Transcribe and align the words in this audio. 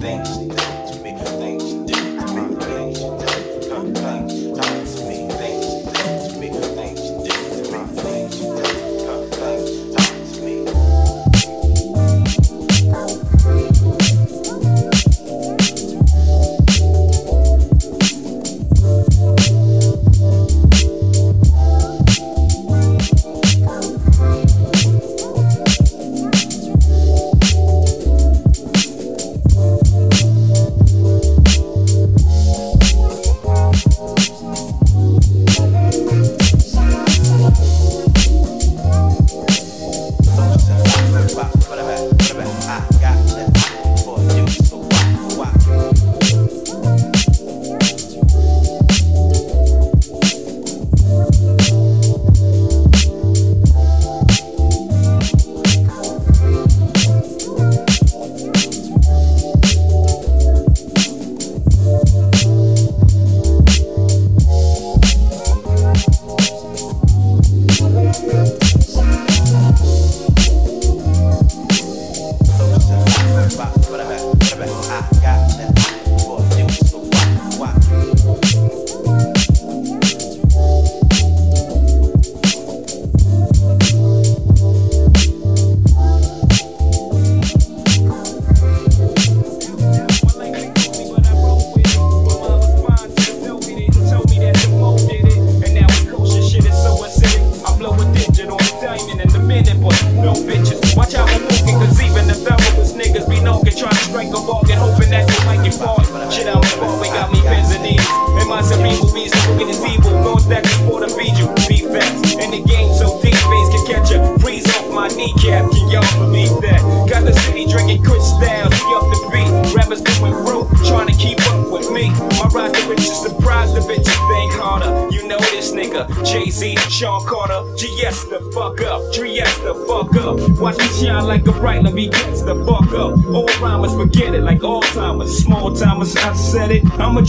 Thanks. 0.00 0.57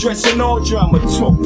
Addressing 0.00 0.40
all 0.40 0.64
drama. 0.64 0.98
Talk 0.98 1.36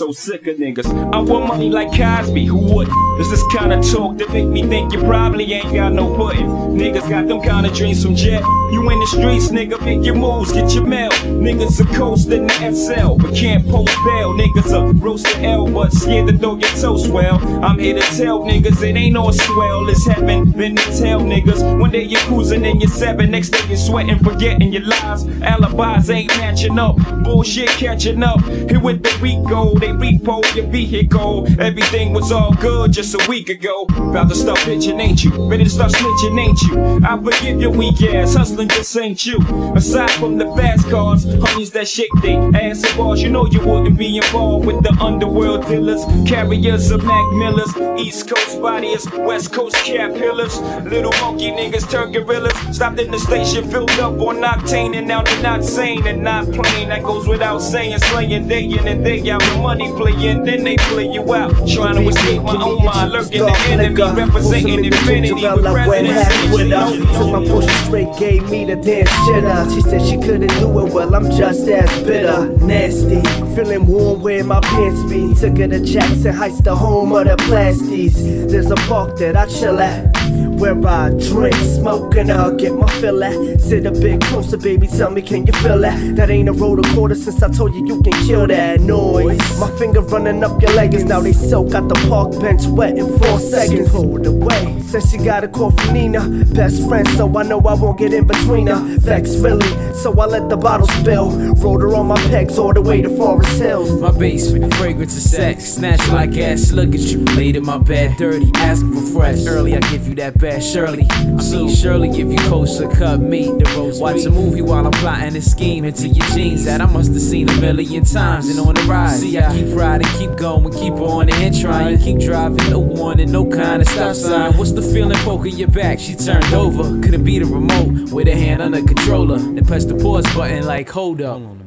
So 0.00 0.12
sick 0.12 0.46
of 0.46 0.56
niggas. 0.56 0.86
I 1.14 1.20
want 1.20 1.46
money 1.46 1.68
like 1.68 1.88
Cosby, 1.88 2.46
who 2.46 2.56
would? 2.74 2.88
This 3.18 3.32
is 3.32 3.42
kind 3.52 3.70
of 3.70 3.86
talk 3.86 4.16
that 4.16 4.32
make 4.32 4.46
me 4.46 4.62
think 4.62 4.94
you 4.94 5.00
probably 5.00 5.52
ain't 5.52 5.74
got 5.74 5.92
no 5.92 6.16
pudding. 6.16 6.46
Niggas 6.46 7.06
got 7.10 7.28
them 7.28 7.42
kind 7.42 7.66
of 7.66 7.74
dreams 7.74 8.02
from 8.02 8.14
jet. 8.14 8.42
You 8.72 8.88
in 8.88 8.98
the 8.98 9.06
streets, 9.06 9.48
nigga, 9.48 9.78
make 9.84 10.02
your 10.02 10.14
moves, 10.14 10.52
get 10.52 10.72
your 10.72 10.86
mail. 10.86 11.10
Niggas 11.10 11.80
are 11.82 11.94
coasting 11.94 12.46
the 12.46 12.72
SL, 12.72 13.16
but 13.16 13.34
can't 13.36 13.68
post 13.68 13.94
bail. 14.06 14.32
Niggas 14.32 14.72
are 14.72 14.90
roasting 14.94 15.44
L, 15.44 15.70
but 15.70 15.92
scared 15.92 16.28
to 16.28 16.38
throw 16.38 16.56
your 16.56 16.70
toast 16.80 17.10
well. 17.10 17.36
I'm 17.62 17.78
here 17.78 17.96
to 17.96 18.16
tell 18.16 18.40
niggas 18.40 18.82
it 18.82 18.96
ain't 18.96 19.18
all 19.18 19.34
swell, 19.34 19.86
it's 19.90 20.06
heaven. 20.06 20.50
Been 20.52 20.76
to 20.76 20.84
tell 20.98 21.20
niggas 21.20 21.78
one 21.78 21.90
day 21.90 22.04
you're 22.04 22.22
cruising 22.22 22.64
in 22.64 22.80
your 22.80 22.90
seven, 22.90 23.30
next 23.32 23.50
day 23.50 23.66
you're 23.68 23.76
sweating, 23.76 24.18
forgetting 24.20 24.72
your 24.72 24.86
lies. 24.86 25.26
Alibis 25.42 26.08
ain't 26.08 26.28
matching 26.38 26.78
up, 26.78 26.96
bullshit 27.22 27.68
catching 27.68 28.22
up. 28.22 28.42
Here 28.44 28.80
with 28.80 29.02
the 29.02 29.18
weak 29.20 29.44
go, 29.46 29.74
they 29.98 30.12
repo 30.12 30.42
your 30.54 30.66
vehicle. 30.66 31.46
Everything 31.60 32.12
was 32.12 32.32
all 32.32 32.52
good 32.54 32.92
just 32.92 33.14
a 33.14 33.26
week 33.28 33.48
ago. 33.48 33.86
About 33.88 34.28
to 34.28 34.34
start 34.34 34.58
bitching, 34.60 35.00
ain't 35.00 35.24
you? 35.24 35.30
Ready 35.48 35.64
to 35.64 35.70
start 35.70 35.92
snitching, 35.92 36.38
ain't 36.38 36.60
you? 36.62 37.00
I 37.04 37.16
forgive 37.16 37.60
your 37.60 37.70
weak 37.70 38.02
ass, 38.02 38.34
hustling 38.34 38.68
just 38.68 38.96
ain't 38.96 39.24
you. 39.26 39.38
Aside 39.74 40.10
from 40.12 40.38
the 40.38 40.46
fast 40.56 40.88
cars, 40.88 41.24
honeys 41.24 41.70
that 41.72 41.88
shake 41.88 42.10
they 42.22 42.36
ass 42.36 42.84
and 42.84 42.96
balls, 42.96 43.20
you 43.20 43.30
know 43.30 43.46
you 43.46 43.60
wouldn't 43.60 43.98
be 43.98 44.16
involved 44.16 44.66
with 44.66 44.82
the 44.82 44.92
underworld 45.00 45.66
dealers, 45.66 46.04
carriers 46.28 46.90
of 46.90 47.04
Mac 47.04 47.32
Millers, 47.34 47.74
East 47.98 48.28
Coast 48.28 48.60
bodies, 48.60 49.10
West 49.12 49.52
Coast 49.52 49.76
cap 49.76 50.12
pillars, 50.14 50.58
little 50.84 51.12
monkey 51.20 51.50
niggas 51.50 51.90
turn 51.90 52.12
gorillas. 52.12 52.52
Stopped 52.74 53.00
in 53.00 53.10
the 53.10 53.18
station, 53.18 53.68
filled 53.70 53.90
up 53.92 54.14
on 54.20 54.36
octane, 54.36 54.96
and 54.96 55.06
now 55.06 55.22
they're 55.22 55.42
not 55.42 55.64
sane 55.64 56.06
and 56.06 56.22
not 56.22 56.46
playing. 56.52 56.88
That 56.88 57.02
goes 57.02 57.26
without 57.26 57.58
saying, 57.58 57.98
slaying 57.98 58.48
day 58.48 58.64
in 58.64 58.86
and 58.86 59.04
day 59.04 59.30
out. 59.30 59.40
The 59.40 59.58
money 59.80 59.96
playing, 59.96 60.44
then 60.44 60.64
they 60.64 60.76
play 60.76 61.10
you 61.10 61.34
out. 61.34 61.50
Trying 61.68 61.96
to 61.96 62.08
escape 62.08 62.42
my 62.42 62.62
own 62.62 62.84
mind, 62.84 63.12
lurking 63.12 63.40
the 63.40 63.52
enemy, 63.68 63.94
representing 63.94 64.84
infinity 64.84 65.32
with 65.34 65.64
presidents. 65.64 67.16
Took 67.16 67.32
my 67.32 67.46
portion 67.46 67.84
straight, 67.84 68.16
gave 68.18 68.50
me 68.50 68.64
the 68.64 68.76
dance 68.76 69.10
jitter. 69.10 69.74
She 69.74 69.80
said 69.82 70.02
she 70.02 70.16
couldn't 70.16 70.48
do 70.58 70.86
it 70.86 70.92
well, 70.92 71.14
I'm 71.14 71.30
just 71.30 71.68
as 71.68 72.02
bitter. 72.04 72.48
Nasty, 72.64 73.22
feeling 73.54 73.86
warm 73.86 74.20
where 74.22 74.44
my 74.44 74.60
pants 74.60 75.02
be. 75.10 75.34
Took 75.34 75.58
her 75.58 75.68
to 75.68 75.80
Jackson 75.84 76.34
Heights, 76.34 76.60
the 76.60 76.74
home 76.74 77.12
of 77.12 77.26
the 77.26 77.36
plasties. 77.36 78.50
There's 78.50 78.70
a 78.70 78.76
park 78.76 79.16
that 79.18 79.36
I 79.36 79.46
chill 79.46 79.80
at. 79.80 80.19
Where 80.30 80.86
I 80.86 81.10
drink, 81.10 81.54
smoke, 81.54 82.16
and 82.16 82.30
I'll 82.30 82.54
get 82.54 82.74
my 82.74 82.86
fill 83.00 83.24
at. 83.24 83.60
Sit 83.60 83.86
a 83.86 83.90
bit 83.90 84.20
closer, 84.20 84.58
baby, 84.58 84.86
tell 84.86 85.10
me, 85.10 85.22
can 85.22 85.46
you 85.46 85.52
feel 85.54 85.78
that? 85.80 86.16
That 86.16 86.30
ain't 86.30 86.48
a 86.48 86.52
roller 86.52 86.82
quarter 86.94 87.14
since 87.14 87.42
I 87.42 87.50
told 87.50 87.74
you 87.74 87.86
you 87.86 88.02
can 88.02 88.12
kill 88.26 88.46
that 88.46 88.80
noise. 88.80 89.38
My 89.58 89.70
finger 89.78 90.00
running 90.02 90.44
up 90.44 90.60
your 90.60 90.72
leggings, 90.74 91.04
now 91.04 91.20
they 91.20 91.32
soak 91.32 91.70
got 91.70 91.88
the 91.88 91.94
park 92.08 92.38
bench 92.40 92.66
wet 92.66 92.98
in 92.98 93.06
four 93.18 93.38
seconds. 93.38 93.90
Pulled 93.90 94.26
away, 94.26 94.80
said 94.82 95.02
she 95.02 95.16
got 95.16 95.44
a 95.44 95.48
call 95.48 95.70
from 95.70 95.94
Nina, 95.94 96.44
best 96.52 96.86
friend, 96.86 97.08
so 97.08 97.26
I 97.38 97.42
know 97.42 97.60
I 97.60 97.74
won't 97.74 97.98
get 97.98 98.12
in 98.12 98.26
between 98.26 98.66
her. 98.66 98.80
Vex 98.98 99.36
really, 99.36 99.66
so 99.94 100.12
I 100.20 100.26
let 100.26 100.48
the 100.50 100.56
bottle 100.56 100.86
spill. 100.88 101.30
Rolled 101.54 101.82
her 101.82 101.94
on 101.94 102.06
my 102.06 102.20
pegs 102.28 102.58
all 102.58 102.74
the 102.74 102.82
way 102.82 103.00
to 103.00 103.08
Forest 103.16 103.58
Hills. 103.60 104.00
My 104.00 104.10
basement, 104.10 104.74
fragrance 104.74 105.16
of 105.16 105.22
sex, 105.22 105.64
snatch 105.64 106.06
like 106.10 106.36
ass. 106.36 106.72
Look 106.72 106.94
at 106.94 107.00
you, 107.00 107.24
laid 107.36 107.56
in 107.56 107.64
my 107.64 107.78
bed, 107.78 108.16
dirty, 108.18 108.50
asking 108.56 108.92
for 108.92 109.20
fresh. 109.20 109.46
Early, 109.46 109.74
I 109.74 109.80
give 109.90 110.06
you 110.06 110.14
that 110.20 110.38
bad 110.38 110.62
Shirley. 110.62 111.06
I 111.10 111.40
seen 111.40 111.70
Shirley 111.70 112.10
if 112.10 112.18
you 112.18 112.36
kosher, 112.50 112.88
cut 112.90 113.20
me. 113.20 113.50
Watch 113.98 114.26
a 114.26 114.30
movie 114.30 114.60
while 114.60 114.84
I'm 114.84 114.92
plotting 114.92 115.34
a 115.34 115.40
scheme 115.40 115.86
into 115.86 116.08
your 116.08 116.26
jeans 116.28 116.66
that 116.66 116.82
I 116.82 116.86
must 116.86 117.12
have 117.12 117.22
seen 117.22 117.48
a 117.48 117.56
million 117.58 118.04
times 118.04 118.48
and 118.50 118.60
on 118.60 118.74
the 118.74 118.82
rise. 118.82 119.20
See, 119.20 119.38
I 119.38 119.50
keep 119.54 119.74
riding, 119.74 120.06
keep 120.18 120.36
going, 120.36 120.72
keep 120.74 120.92
on 120.92 121.30
and 121.30 121.58
trying, 121.58 121.98
keep 121.98 122.18
driving, 122.18 122.70
no 122.70 122.80
warning, 122.80 123.32
no 123.32 123.48
kind 123.48 123.80
of 123.80 123.88
stop 123.88 124.14
sign. 124.14 124.58
What's 124.58 124.72
the 124.72 124.82
feeling 124.82 125.16
poking 125.18 125.56
your 125.56 125.68
back? 125.68 125.98
She 125.98 126.14
turned 126.14 126.52
over, 126.52 126.82
couldn't 127.00 127.24
be 127.24 127.38
the 127.38 127.46
remote 127.46 128.12
with 128.12 128.28
a 128.28 128.36
hand 128.36 128.60
on 128.60 128.72
the 128.72 128.82
controller. 128.82 129.38
Then 129.38 129.64
press 129.64 129.86
the 129.86 129.94
pause 129.94 130.26
button 130.34 130.66
like, 130.66 130.90
hold 130.90 131.22
up. 131.22 131.59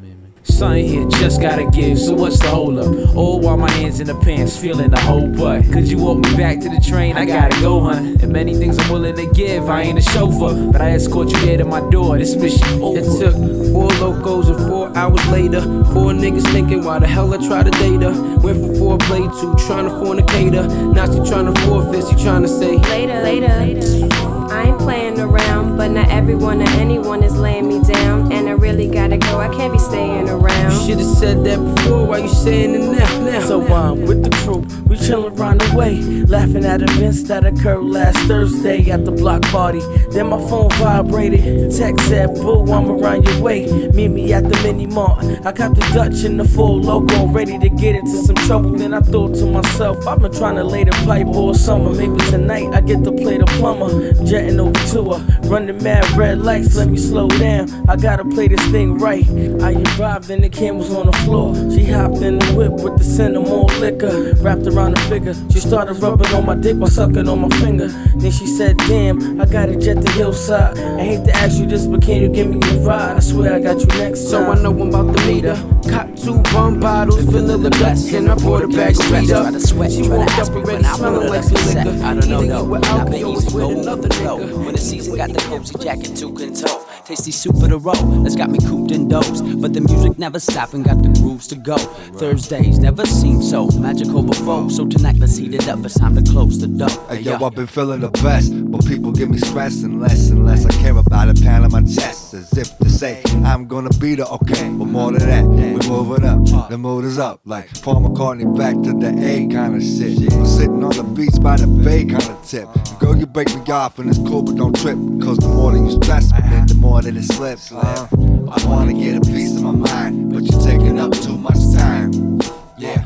Something 0.43 0.85
here 0.85 1.07
just 1.07 1.41
gotta 1.41 1.65
give, 1.71 1.97
so 1.97 2.13
what's 2.13 2.37
the 2.39 2.47
hold 2.47 2.77
up? 2.77 3.15
All 3.15 3.39
while 3.39 3.57
my 3.57 3.71
hands 3.71 3.99
in 4.01 4.07
the 4.07 4.15
pants, 4.15 4.57
feeling 4.57 4.91
the 4.91 4.99
whole 4.99 5.27
butt. 5.27 5.63
Could 5.71 5.87
you 5.87 5.97
walk 5.97 6.17
me 6.19 6.35
back 6.35 6.59
to 6.59 6.69
the 6.69 6.81
train? 6.81 7.15
I 7.17 7.25
gotta 7.25 7.59
go, 7.61 7.81
hun. 7.81 8.17
And 8.21 8.31
many 8.31 8.53
things 8.55 8.77
I'm 8.77 8.91
willing 8.91 9.15
to 9.15 9.25
give, 9.31 9.69
I 9.69 9.83
ain't 9.83 9.97
a 9.97 10.01
chauffeur. 10.01 10.71
But 10.71 10.81
I 10.81 10.91
escort 10.91 11.31
you 11.31 11.37
here 11.39 11.57
to 11.57 11.65
my 11.65 11.79
door, 11.89 12.17
this 12.17 12.35
mission 12.35 12.81
over. 12.81 12.99
It 12.99 13.03
took 13.03 13.33
Four 13.73 13.89
Lokos 13.89 14.55
and 14.55 14.67
four 14.67 14.95
hours 14.97 15.25
later. 15.27 15.61
Four 15.61 16.11
niggas 16.11 16.43
thinking 16.51 16.83
why 16.83 16.99
the 16.99 17.07
hell 17.07 17.33
I 17.33 17.37
try 17.47 17.63
to 17.63 17.71
date 17.71 18.01
her. 18.01 18.11
Went 18.39 18.59
from 18.59 18.75
four 18.75 18.97
play 18.97 19.21
to 19.21 19.55
trying 19.65 19.85
to 19.85 19.91
fornicate 19.91 20.53
her. 20.53 20.67
Now 20.93 21.05
she 21.05 21.27
trying 21.29 21.51
to 21.51 21.59
forfeit, 21.61 22.05
she 22.07 22.21
trying 22.21 22.41
to 22.41 22.49
say 22.49 22.77
later, 22.77 23.21
later, 23.23 23.47
later. 23.47 24.09
I 24.51 24.67
ain't 24.67 24.77
playing 24.79 25.12
around, 25.23 25.77
but 25.77 25.89
not 25.89 26.09
everyone 26.09 26.61
or 26.61 26.69
anyone 26.69 27.23
is 27.23 27.35
laying 27.37 27.67
me 27.67 27.81
down. 27.81 28.31
And 28.31 28.47
I 28.47 28.51
really 28.51 28.87
gotta 28.87 29.17
go, 29.17 29.39
I 29.39 29.47
can't 29.55 29.73
be 29.73 29.79
staying 29.79 30.29
around. 30.29 30.71
You 30.71 30.87
should've 30.87 31.17
said 31.17 31.43
that 31.45 31.57
before, 31.57 32.05
why 32.05 32.17
you 32.19 32.29
saying 32.29 32.75
it 32.75 32.91
now? 32.97 33.19
now? 33.25 33.39
So 33.47 33.61
I'm 33.65 33.71
um, 33.71 34.01
with 34.05 34.23
the 34.23 34.29
crew, 34.37 34.59
we 34.85 34.97
chillin' 34.97 35.37
around 35.39 35.61
the 35.61 35.75
way, 35.75 35.95
laughing 36.25 36.65
at 36.65 36.81
events 36.81 37.23
that 37.23 37.45
occurred 37.45 37.83
last 37.83 38.17
Thursday 38.27 38.89
at 38.91 39.05
the 39.05 39.11
block 39.11 39.41
party. 39.43 39.79
Then 40.11 40.27
my 40.27 40.39
phone 40.49 40.69
vibrated, 40.71 41.71
the 41.71 41.77
text 41.77 42.07
said, 42.07 42.33
Boo, 42.35 42.71
I'm 42.71 42.91
around 42.91 43.27
your 43.27 43.41
way. 43.41 43.65
Meet 43.93 44.09
me 44.09 44.33
at 44.33 44.43
the 44.43 44.55
mini 44.63 44.85
mart. 44.85 45.23
I 45.45 45.51
got 45.51 45.75
the 45.75 45.81
Dutch 45.93 46.23
in 46.23 46.37
the 46.37 46.45
full 46.45 46.81
logo, 46.81 47.27
ready 47.27 47.57
to 47.59 47.69
get 47.69 47.95
into 47.95 48.17
some 48.23 48.35
trouble. 48.47 48.71
Then 48.71 48.93
I 48.93 48.99
thought 48.99 49.35
to 49.35 49.45
myself, 49.45 50.05
I've 50.07 50.19
been 50.19 50.31
trying 50.31 50.55
to 50.55 50.63
lay 50.63 50.83
the 50.83 50.91
pipe 51.05 51.27
all 51.27 51.53
summer. 51.53 51.91
Maybe 51.91 52.17
tonight 52.29 52.73
I 52.73 52.81
get 52.81 53.03
to 53.03 53.11
play 53.11 53.37
the 53.37 53.45
plumber. 53.45 54.13
Jetting 54.25 54.59
over 54.59 54.87
to 54.93 55.12
her, 55.17 55.49
running 55.49 55.81
mad 55.83 56.09
red 56.17 56.39
lights, 56.39 56.75
let 56.75 56.87
me 56.87 56.97
slow 56.97 57.27
down. 57.27 57.69
I 57.89 57.95
gotta 57.95 58.25
play 58.25 58.47
this 58.47 58.63
thing 58.71 58.97
right. 58.97 59.27
I 59.61 59.73
arrived 59.97 60.29
and 60.29 60.43
the 60.43 60.49
cameras 60.49 60.93
on 60.93 61.07
the 61.07 61.17
floor. 61.19 61.55
She 61.71 61.85
hopped 61.85 62.17
in 62.17 62.39
the 62.39 62.53
whip 62.53 62.71
with 62.71 62.97
the 62.97 63.03
scent 63.03 63.35
of 63.35 63.47
more 63.47 63.67
liquor 63.79 64.33
wrapped 64.41 64.67
around 64.67 64.97
her 64.97 65.09
figure. 65.09 65.33
She 65.51 65.59
started 65.59 65.93
rubbing 66.01 66.33
on 66.33 66.45
my 66.45 66.55
dick 66.55 66.77
while 66.77 66.89
sucking 66.89 67.27
on 67.27 67.39
my 67.41 67.49
finger. 67.59 67.87
Then 67.87 68.31
she 68.31 68.47
said, 68.47 68.77
Damn, 68.77 69.39
I 69.39 69.45
gotta 69.45 69.75
jet 69.75 70.01
the 70.01 70.11
hillside. 70.11 70.77
I 70.77 71.03
hate 71.03 71.25
to 71.25 71.31
ask 71.33 71.59
you 71.59 71.65
this, 71.65 71.85
but 71.85 72.01
can 72.01 72.21
you 72.21 72.29
give 72.29 72.47
me 72.47 72.59
a 72.61 72.79
ride? 72.79 73.17
I 73.17 73.19
swear 73.19 73.53
I 73.53 73.59
got 73.59 73.79
you 73.79 73.87
next. 73.99 74.29
So 74.29 74.51
I 74.51 74.55
know 74.61 74.71
I'm 74.71 74.89
about 74.89 75.15
to 75.15 75.27
meet 75.27 75.43
her. 75.45 75.55
Cop 75.89 76.15
two 76.15 76.41
rum 76.53 76.79
bottles, 76.79 77.23
vanilla 77.23 77.69
Dutch, 77.69 78.13
and 78.13 78.29
I 78.29 78.35
brought 78.35 78.61
her 78.61 78.67
back 78.67 78.95
sweet 78.95 79.31
up. 79.31 79.53
She 79.91 80.07
walked 80.07 80.39
up 80.39 80.49
already 80.49 80.83
smelling 80.83 81.29
like 81.29 81.43
some 81.43 81.65
liquor. 81.67 82.03
I 82.03 82.13
don't 82.13 82.29
know 82.29 82.43
though. 82.43 82.65
Not 82.65 83.09
many 83.09 83.23
with 83.25 83.53
another 83.53 84.09
nigga. 84.09 84.65
When 84.65 84.75
season 85.03 85.17
got 85.17 85.33
the 85.33 85.39
cozy 85.39 85.75
jacket 85.83 86.15
to 86.17 86.31
control. 86.33 86.85
Tasty 87.05 87.31
soup 87.31 87.57
for 87.59 87.67
the 87.67 87.77
roll, 87.77 88.23
that's 88.23 88.35
got 88.35 88.49
me 88.49 88.59
cooped 88.59 88.91
in 88.91 89.07
doze. 89.07 89.41
But 89.41 89.73
the 89.73 89.81
music 89.81 90.17
never 90.17 90.39
stop 90.39 90.73
and 90.73 90.83
got 90.83 91.01
the 91.03 91.09
grooves 91.23 91.47
to 91.47 91.55
go. 91.55 91.77
Thursdays 92.19 92.79
never 92.79 93.05
seem 93.05 93.41
so 93.41 93.67
magical 93.79 94.21
before. 94.21 94.69
So 94.69 94.85
tonight 94.85 95.15
let's 95.19 95.37
heat 95.37 95.53
it 95.53 95.67
up, 95.69 95.83
it's 95.85 95.97
time 95.97 96.15
to 96.15 96.31
close 96.31 96.59
the 96.59 96.67
door. 96.67 96.89
Hey, 97.09 97.21
yo, 97.21 97.35
I've 97.35 97.55
been 97.55 97.67
feeling 97.67 98.01
the 98.01 98.09
best, 98.09 98.51
but 98.71 98.85
people 98.85 99.11
give 99.13 99.29
me 99.29 99.37
stress 99.37 99.83
and 99.83 100.01
less 100.01 100.29
and 100.29 100.45
less. 100.45 100.65
I 100.65 100.71
care 100.81 100.95
about 100.97 101.29
a 101.29 101.41
pound 101.41 101.63
on 101.65 101.71
my 101.71 101.81
chest, 101.83 102.33
as 102.33 102.51
if 102.57 102.77
to 102.79 102.89
say 102.89 103.23
I'm 103.45 103.67
gonna 103.67 103.93
be 103.99 104.15
the 104.15 104.27
Okay, 104.33 104.67
but 104.79 104.85
more 104.85 105.11
than 105.11 105.29
that, 105.29 105.45
we 105.45 105.87
moving 105.87 106.25
up. 106.25 106.69
The 106.69 106.77
mood 106.77 107.05
is 107.05 107.19
up, 107.19 107.39
like 107.45 107.81
Paul 107.81 108.01
McCartney 108.01 108.57
back 108.57 108.73
to 108.83 108.91
the 108.91 109.11
A 109.23 109.47
kind 109.47 109.75
of 109.75 109.83
shit. 109.83 110.33
I'm 110.33 110.45
sitting 110.45 110.83
on 110.83 110.95
the 110.95 111.03
beach 111.03 111.39
by 111.41 111.55
the 111.55 111.67
bay 111.67 112.03
kind 112.05 112.23
of 112.23 112.45
tip. 112.45 112.67
Girl, 112.99 113.15
you 113.15 113.25
break 113.27 113.47
me 113.55 113.61
off 113.71 113.99
and 113.99 114.09
it's 114.09 114.17
cool, 114.19 114.41
but 114.41 114.55
don't 114.55 114.75
trip. 114.75 114.97
Cause 115.23 115.37
the 115.37 115.47
more 115.47 115.71
that 115.71 115.79
you 115.79 115.91
stress 115.91 116.33
me, 116.33 116.39
the 116.67 116.75
more 116.75 117.01
that 117.01 117.15
it 117.15 117.23
slips. 117.23 117.71
Uh, 117.71 118.07
I 118.11 118.65
wanna 118.67 118.93
get 118.93 119.15
a 119.15 119.21
piece 119.21 119.55
of 119.55 119.63
my 119.63 119.71
mind, 119.71 120.33
but 120.33 120.43
you're 120.43 120.61
taking 120.61 120.99
up 120.99 121.12
too 121.15 121.37
much 121.37 121.59
time. 121.75 122.39
Yeah, 122.77 123.03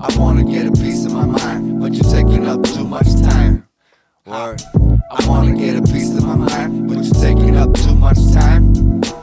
I 0.00 0.16
wanna 0.18 0.44
get 0.44 0.66
a 0.66 0.72
piece 0.72 1.04
of 1.04 1.12
my 1.12 1.26
mind, 1.26 1.80
but 1.80 1.92
you're 1.94 2.10
taking 2.10 2.46
up 2.46 2.62
too 2.62 2.84
much 2.84 3.06
time. 3.22 3.66
Word. 4.26 4.62
I 5.10 5.26
wanna 5.26 5.54
get 5.56 5.76
a 5.76 5.82
piece 5.82 6.16
of 6.16 6.24
my 6.24 6.36
mind, 6.36 6.88
but 6.88 7.04
you're 7.04 7.14
taking 7.14 7.56
up 7.56 7.72
too 7.74 7.94
much 7.94 8.18
time. 8.32 8.72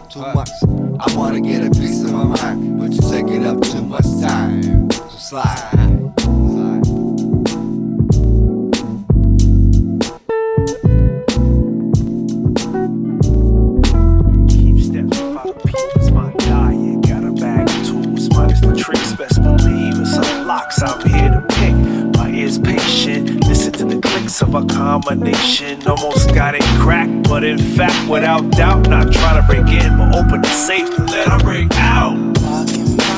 Too 0.10 0.22
much. 0.36 0.50
I 1.00 1.16
wanna 1.16 1.42
get 1.42 1.64
a 1.66 1.72
piece 1.72 2.04
of 2.04 2.12
my 2.12 2.24
mind, 2.24 2.80
but 2.80 2.92
you're 2.94 3.12
taking 3.12 3.46
up 3.46 3.62
too 3.62 3.82
much 3.82 4.06
time. 4.22 4.90
So 4.92 5.18
slide. 5.18 5.58
slide. 5.58 5.81
Of 24.42 24.56
a 24.56 24.66
combination. 24.66 25.88
Almost 25.88 26.34
got 26.34 26.56
it 26.56 26.64
cracked, 26.80 27.24
but 27.30 27.44
in 27.44 27.58
fact, 27.58 28.10
without 28.10 28.50
doubt, 28.52 28.88
not 28.90 29.12
trying 29.12 29.42
to 29.42 29.48
break 29.48 29.68
in, 29.74 29.98
but 29.98 30.16
open 30.16 30.42
the 30.42 30.48
safe 30.48 30.90
to 30.96 31.04
let 31.04 31.28
her 31.28 31.40
break 31.40 31.72
out. 31.76 33.11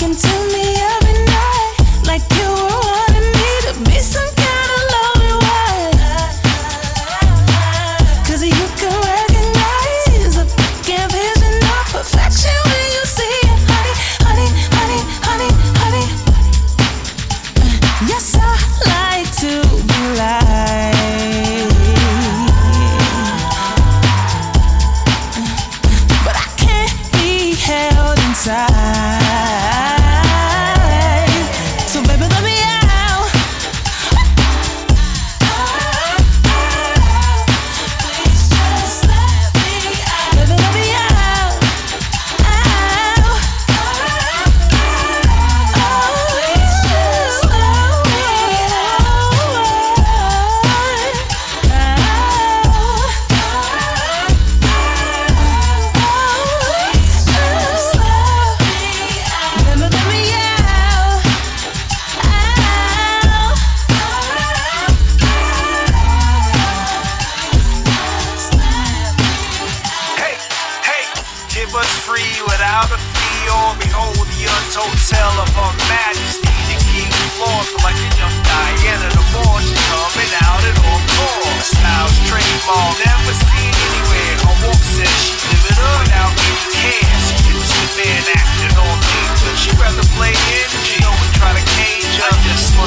Talking 0.00 0.16
to 0.16 0.56
me 0.56 0.69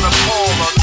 Just 0.04 0.28
wanna 0.28 0.66
pull 0.68 0.83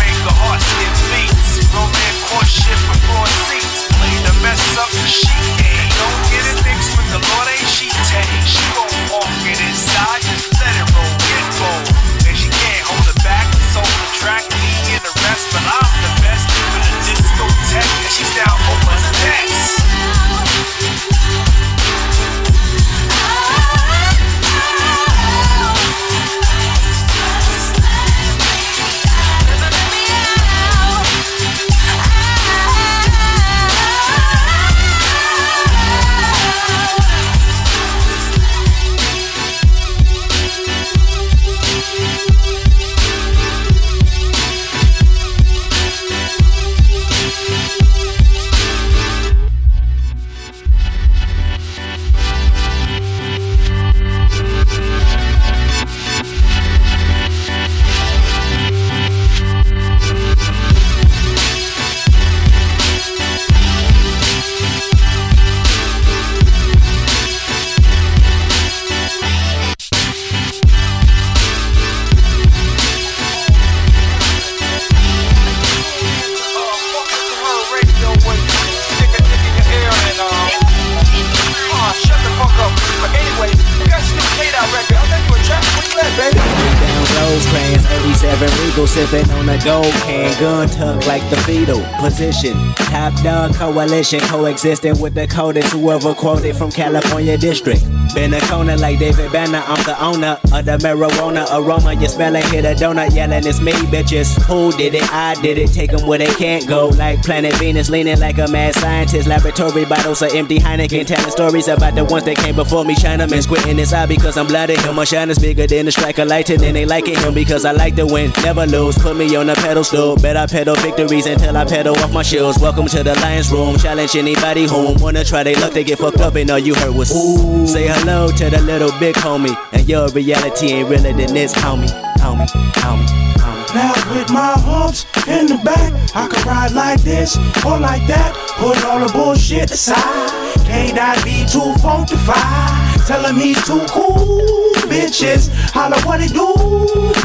gun 90.40 90.68
tucked 90.68 91.06
like 91.06 91.28
the 91.28 91.36
fetal 91.38 91.82
position. 92.00 92.56
Top 92.74 93.12
dog 93.22 93.54
coalition 93.54 94.20
coexisting 94.20 94.98
with 94.98 95.14
the 95.14 95.26
coldest 95.26 95.72
whoever 95.72 96.14
quoted 96.14 96.56
from 96.56 96.70
California 96.70 97.36
district 97.36 97.84
been 98.14 98.34
a 98.34 98.40
corner 98.48 98.76
like 98.76 98.98
David 98.98 99.30
Banner 99.32 99.62
I'm 99.66 99.82
the 99.84 99.96
owner 100.02 100.38
of 100.52 100.64
the 100.64 100.78
marijuana 100.78 101.46
aroma. 101.52 101.94
You 101.94 102.08
smell 102.08 102.34
it 102.34 102.44
hit 102.46 102.64
a 102.64 102.74
donut 102.74 103.14
yelling 103.14 103.46
it's 103.46 103.60
me 103.60 103.72
bitches. 103.72 104.40
Who 104.46 104.76
did 104.76 104.94
it? 104.94 105.02
I 105.12 105.34
did 105.42 105.58
it. 105.58 105.72
Take 105.72 105.90
them 105.90 106.06
where 106.06 106.18
they 106.18 106.32
can't 106.34 106.66
go. 106.66 106.88
Like 106.88 107.22
planet 107.22 107.54
Venus 107.54 107.88
leaning 107.90 108.18
like 108.18 108.38
a 108.38 108.48
mad 108.48 108.74
scientist. 108.74 109.28
Laboratory 109.28 109.84
bottles 109.84 110.22
of 110.22 110.34
empty. 110.34 110.58
Heineken 110.58 111.06
telling 111.06 111.30
stories 111.30 111.68
about 111.68 111.94
the 111.94 112.04
ones 112.04 112.24
that 112.24 112.36
came 112.36 112.56
before 112.56 112.84
me. 112.84 112.94
Chinaman 112.94 113.42
squinting 113.42 113.78
inside 113.78 114.08
because 114.08 114.36
I'm 114.36 114.46
blooded 114.46 114.80
him 114.80 114.96
my 114.96 115.04
shine 115.04 115.30
is 115.30 115.38
bigger 115.38 115.66
than 115.66 115.86
the 115.86 115.92
strike 115.92 116.18
of 116.18 116.28
lightning 116.28 116.64
and 116.64 116.76
they 116.76 116.84
like 116.84 117.08
it 117.08 117.18
him 117.18 117.34
because 117.34 117.64
I 117.64 117.72
like 117.72 117.96
to 117.96 118.06
win. 118.06 118.32
Never 118.42 118.66
lose. 118.66 118.98
Put 118.98 119.16
me 119.16 119.34
on 119.36 119.48
a 119.48 119.54
pedestal 119.54 120.16
bet 120.16 120.36
I 120.36 120.46
pedal 120.46 120.74
victories 120.76 121.26
until 121.26 121.56
I 121.56 121.64
pedal 121.64 121.96
off 121.98 122.12
my 122.12 122.22
shoes. 122.22 122.58
Welcome 122.58 122.86
to 122.86 123.02
the 123.02 123.14
lion's 123.20 123.50
room. 123.52 123.76
Challenge 123.76 124.16
anybody 124.16 124.66
who 124.66 124.94
wanna 125.02 125.24
try. 125.24 125.42
They 125.42 125.54
luck 125.54 125.72
they 125.72 125.84
get 125.84 125.98
fucked 125.98 126.20
up 126.20 126.34
and 126.34 126.50
all 126.50 126.58
you 126.58 126.74
heard 126.74 126.94
was 126.94 127.10
ooh. 127.14 127.66
Say 127.66 127.86
hello 127.86 127.99
to 128.06 128.48
the 128.48 128.60
little 128.64 128.90
big 128.98 129.14
homie 129.16 129.54
and 129.72 129.86
your 129.86 130.08
reality 130.08 130.68
ain't 130.68 130.88
realer 130.88 131.12
than 131.12 131.34
this 131.34 131.52
homie 131.54 131.88
homie 132.18 132.48
homie 132.76 133.06
homie 133.36 133.74
Now 133.74 133.92
with 134.14 134.30
my 134.30 134.54
humps 134.56 135.04
in 135.28 135.46
the 135.46 135.60
back, 135.62 135.92
I 136.14 136.26
can 136.28 136.48
ride 136.48 136.72
like 136.72 137.02
this 137.02 137.36
or 137.64 137.78
like 137.78 138.06
that. 138.06 138.34
Put 138.56 138.82
all 138.86 139.00
the 139.06 139.12
bullshit 139.12 139.70
aside. 139.70 140.30
Can't 140.64 140.98
I 140.98 141.14
be 141.22 141.44
too 141.44 141.74
funkified? 141.82 142.89
Tell 143.10 143.32
me 143.32 143.46
he's 143.46 143.66
too 143.66 143.84
cool, 143.88 144.38
bitches. 144.86 145.50
Holla 145.72 146.00
what 146.06 146.20
it 146.20 146.32
do, 146.32 146.46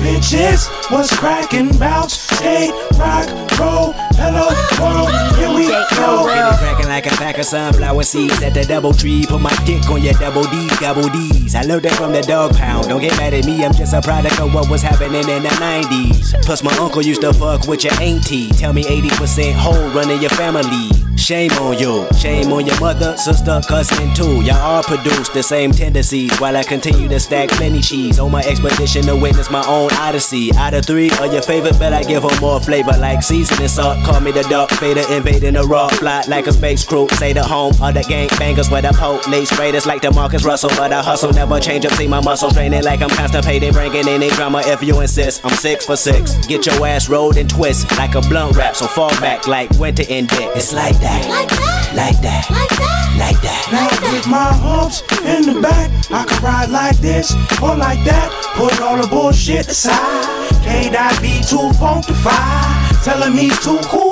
bitches. 0.02 0.66
What's 0.90 1.16
cracking? 1.16 1.78
Bounce, 1.78 2.18
skate, 2.18 2.72
rock, 2.98 3.30
roll, 3.60 3.94
hello, 4.18 4.50
world. 4.82 5.14
Here 5.38 5.48
we 5.54 5.68
go. 5.68 6.26
Get 6.26 6.54
it 6.54 6.58
cracking 6.58 6.88
like 6.88 7.06
a 7.06 7.10
pack 7.12 7.38
of 7.38 7.46
sunflower 7.46 8.02
seeds 8.02 8.42
at 8.42 8.56
the 8.56 8.64
double 8.64 8.94
tree. 8.96 9.28
Put 9.30 9.42
my 9.42 9.56
dick 9.64 9.88
on 9.88 10.02
your 10.02 10.16
double 10.16 10.46
D, 10.46 10.68
double 10.80 11.08
D's. 11.08 11.54
I 11.54 11.62
learned 11.62 11.84
that 11.84 11.94
from 11.94 12.14
the 12.14 12.24
dog 12.24 12.56
pound. 12.56 12.88
Don't 12.90 13.00
get 13.00 13.16
mad 13.18 13.36
at 13.36 13.46
me, 13.46 13.64
I'm 13.64 13.72
just 13.72 13.94
a 13.94 14.02
product 14.02 14.40
of 14.40 14.56
what 14.56 14.68
was 14.72 14.82
happening 14.82 15.30
in 15.30 15.44
the 15.44 15.54
90s. 15.62 16.34
Plus, 16.42 16.64
my 16.64 16.76
uncle 16.78 17.04
used 17.04 17.22
to 17.22 17.32
fuck 17.32 17.68
with 17.68 17.84
your 17.84 17.94
auntie. 18.02 18.50
Tell 18.50 18.74
me 18.74 18.84
80% 18.86 19.54
whole 19.54 19.88
running 19.90 20.20
your 20.20 20.32
family. 20.32 21.05
Shame 21.26 21.50
on 21.54 21.80
you, 21.80 22.08
shame 22.20 22.54
on 22.54 22.68
your 22.68 22.80
mother, 22.80 23.18
sister, 23.18 23.60
cousin 23.68 24.14
too. 24.14 24.44
Y'all 24.44 24.58
all 24.58 24.84
produce 24.84 25.28
the 25.30 25.42
same 25.42 25.72
tendencies 25.72 26.38
while 26.38 26.56
I 26.56 26.62
continue 26.62 27.08
to 27.10 27.20
stack 27.20 27.50
plenty 27.50 27.82
cheese 27.82 28.20
on 28.20 28.30
my 28.30 28.44
expedition 28.44 29.02
to 29.08 29.16
witness 29.16 29.50
my 29.50 29.66
own 29.66 29.90
odyssey. 29.94 30.52
Out 30.54 30.76
of 30.76 30.86
three 30.86 31.10
are 31.20 31.26
your 31.26 31.42
favorite, 31.42 31.80
but 31.80 31.94
I 31.94 32.04
give 32.04 32.22
them 32.22 32.40
more 32.40 32.60
flavor 32.60 32.92
like 33.00 33.24
seasoning 33.24 33.70
salt. 33.70 34.06
Call 34.06 34.20
me 34.20 34.34
the 34.34 34.44
dark 34.44 34.70
fader, 34.70 35.02
invading 35.12 35.56
the 35.56 35.64
raw 35.64 35.88
fly 35.88 36.24
like 36.28 36.46
a 36.46 36.54
space 36.54 36.86
crew. 36.86 37.08
Say 37.14 37.34
the 37.34 37.42
home 37.42 37.74
of 37.82 37.96
the 37.96 38.06
gang 38.08 38.30
bangers 38.38 38.70
where 38.70 38.84
the 38.84 38.94
police 39.24 39.58
raiders 39.58 39.88
like 39.88 40.04
the 40.04 40.12
Marcus 40.12 40.46
Russell, 40.46 40.70
but 40.78 40.94
I 40.94 41.02
hustle 41.02 41.34
never 41.34 41.60
change 41.60 41.88
up. 41.88 41.94
See 41.94 42.08
my 42.08 42.22
muscles 42.22 42.54
training 42.54 42.84
like 42.84 43.02
I'm 43.02 43.10
constipated, 43.10 43.74
bringing 43.74 44.08
any 44.08 44.30
drama 44.30 44.62
if 44.66 44.84
you 44.84 45.02
insist. 45.02 45.44
I'm 45.44 45.56
six 45.56 45.88
for 45.88 45.96
six. 45.96 46.36
Get 46.46 46.68
your 46.68 46.86
ass 46.86 47.10
rolled 47.10 47.38
and 47.38 47.50
twist 47.50 47.98
like 47.98 48.14
a 48.14 48.22
blunt 48.22 48.56
wrap, 48.56 48.76
so 48.76 48.86
fall 48.86 49.10
back 49.20 49.48
like 49.48 49.72
winter 49.80 50.04
in 50.08 50.28
dick. 50.28 50.52
It's 50.56 50.72
like 50.72 51.00
that, 51.00 51.15
like 51.30 51.50
that, 51.50 51.94
like 51.96 52.20
that, 52.22 52.50
like 52.50 52.76
that, 52.76 53.16
like 53.18 53.40
that. 53.42 53.64
Now 53.72 53.88
with 54.12 54.28
my 54.28 54.52
humps 54.52 55.02
in 55.24 55.54
the 55.54 55.62
back, 55.62 55.92
I 56.12 56.26
can 56.26 56.44
ride 56.44 56.70
like 56.70 56.98
this 56.98 57.34
or 57.62 57.76
like 57.76 58.04
that. 58.06 58.30
Put 58.56 58.82
all 58.82 58.98
the 59.02 59.08
bullshit 59.08 59.68
aside. 59.68 60.26
Can't 60.64 60.96
I 60.96 61.12
be 61.22 61.42
too 61.42 61.72
funkified? 61.80 62.85
Tell 63.06 63.22
him 63.22 63.38
he's 63.38 63.54
too 63.60 63.78
cool, 63.84 64.10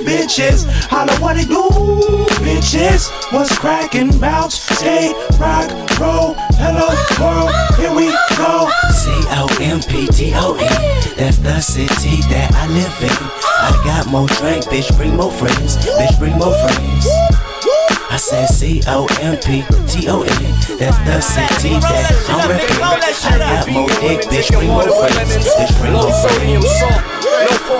bitches. 0.00 0.64
Holla 0.88 1.12
what 1.20 1.36
it 1.36 1.46
do, 1.46 1.68
bitches. 2.40 3.12
What's 3.30 3.52
cracking? 3.58 4.18
Bounce, 4.18 4.62
skate, 4.62 5.12
rock, 5.36 5.68
roll, 6.00 6.32
hello 6.56 6.88
world. 7.20 7.52
Here 7.76 7.92
we 7.92 8.08
go. 8.40 8.72
C 8.96 9.12
O 9.36 9.44
M 9.60 9.76
P 9.84 10.06
T 10.06 10.32
O 10.36 10.56
N. 10.56 10.72
That's 11.20 11.36
the 11.36 11.60
city 11.60 12.24
that 12.32 12.48
I 12.56 12.64
live 12.72 12.96
in. 13.04 13.12
I 13.60 13.76
got 13.84 14.06
more 14.08 14.26
drink, 14.40 14.64
bitch, 14.72 14.88
bring 14.96 15.16
more 15.16 15.30
friends. 15.30 15.76
Bitch, 15.76 16.18
bring 16.18 16.32
more 16.40 16.56
friends. 16.64 17.04
I 18.08 18.16
said 18.16 18.46
C 18.46 18.80
O 18.86 19.04
M 19.20 19.36
P 19.36 19.68
T 19.84 20.08
O 20.08 20.22
N. 20.22 20.54
That's 20.80 20.96
the 21.04 21.20
city 21.20 21.76
that 21.76 22.08
I'm 22.32 22.48
reppin'. 22.48 22.80
I 22.80 23.36
got 23.36 23.68
more 23.68 23.86
dick, 24.00 24.24
bitch, 24.32 24.48
bring 24.50 24.68
more 24.68 24.88
friends. 24.88 25.44
Bitch, 25.44 25.76
bring 25.78 25.92
more 25.92 26.08
friends. 26.24 27.33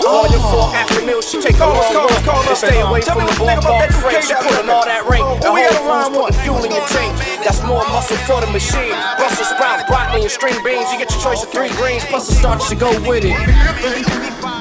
Pork 0.05 0.29
on 0.29 0.29
oh. 0.29 0.35
your 0.37 0.45
fork 0.53 0.71
after 0.77 1.01
meal. 1.07 1.23
She 1.23 1.41
take 1.41 1.57
a 1.57 1.67
long 1.67 1.81
walk 1.81 2.47
and 2.47 2.57
stay 2.57 2.81
away 2.81 3.01
from 3.01 3.25
the 3.25 3.33
ballpark 3.41 3.89
frame. 3.97 4.21
She 4.21 4.35
putting 4.37 4.69
all 4.69 4.85
that 4.85 5.09
rain. 5.09 5.25
Oh, 5.25 5.41
the 5.41 5.49
whole 5.49 5.81
food's 5.81 6.13
putting 6.13 6.41
fuel 6.45 6.65
in 6.65 6.73
your 6.77 6.87
tank. 6.93 7.17
That's 7.41 7.65
more 7.65 7.81
muscle 7.89 8.21
for 8.29 8.41
the 8.45 8.51
machine. 8.53 8.93
Brussels 9.17 9.49
sprouts, 9.49 9.85
broccoli, 9.89 10.23
and 10.23 10.31
string 10.31 10.57
beans. 10.65 10.93
You 10.93 10.99
get 11.01 11.09
your 11.09 11.21
choice 11.25 11.43
of 11.43 11.51
three 11.51 11.73
greens 11.81 12.05
plus 12.05 12.29
the 12.29 12.35
starch 12.37 12.69
to 12.69 12.77
go 12.77 12.93
with 13.09 13.25
it. 13.25 13.37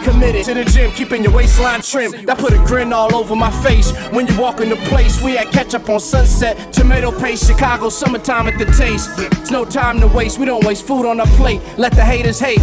Committed 0.04 0.46
to 0.46 0.54
the 0.54 0.66
gym, 0.66 0.92
keeping 0.92 1.24
your 1.24 1.34
waistline 1.34 1.82
trim. 1.82 2.12
That 2.26 2.38
put 2.38 2.54
a 2.54 2.58
grin 2.64 2.94
all 2.94 3.16
over 3.16 3.36
my 3.36 3.52
face 3.64 3.92
when 4.12 4.28
you 4.28 4.40
walk 4.40 4.62
in 4.62 4.70
the 4.70 4.80
place. 4.88 5.22
We 5.22 5.36
had 5.36 5.52
ketchup 5.52 5.90
on 5.90 6.00
sunset, 6.00 6.72
tomato 6.72 7.12
paste, 7.12 7.48
Chicago 7.48 7.90
summertime 7.90 8.48
at 8.48 8.58
the 8.58 8.66
taste. 8.78 9.10
It's 9.18 9.52
no 9.52 9.66
time 9.66 10.00
to 10.00 10.08
waste. 10.08 10.40
We 10.40 10.46
don't 10.46 10.64
waste 10.66 10.88
food 10.88 11.06
on 11.06 11.20
our 11.20 11.28
plate. 11.36 11.62
Let 11.78 11.94
the 11.94 12.04
haters 12.04 12.40
hate. 12.40 12.62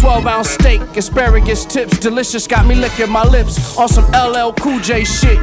12 0.00 0.26
ounce 0.26 0.50
steak, 0.50 0.80
asparagus 0.96 1.66
tips, 1.66 1.98
delicious, 1.98 2.46
got 2.46 2.66
me 2.66 2.74
licking 2.74 3.10
my 3.10 3.22
lips. 3.24 3.76
On 3.76 3.86
some 3.86 4.06
LL 4.12 4.52
Cool 4.54 4.80
J 4.80 5.04
shit. 5.04 5.38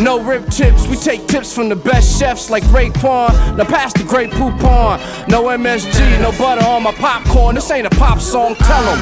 No 0.00 0.22
rib 0.22 0.48
tips, 0.50 0.86
we 0.86 0.96
take 0.96 1.26
tips 1.26 1.54
from 1.54 1.68
the 1.68 1.76
best 1.76 2.18
chefs 2.18 2.48
like 2.48 2.62
Ray 2.72 2.88
Raekwon. 2.88 3.56
Now 3.58 3.64
pass 3.64 3.92
the 3.92 4.04
Grey 4.04 4.28
Poupon. 4.28 5.28
No 5.28 5.44
MSG, 5.44 6.22
no 6.22 6.32
butter 6.38 6.64
on 6.64 6.84
my 6.84 6.92
popcorn. 6.92 7.56
This 7.56 7.70
ain't 7.70 7.86
a 7.86 7.90
pop 7.90 8.18
song, 8.18 8.54
tell 8.54 8.82
them. 8.82 8.98